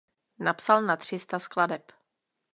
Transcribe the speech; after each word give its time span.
Napsal 0.39 0.81
na 0.83 0.95
tři 0.97 1.19
sta 1.19 1.39
skladeb. 1.39 1.91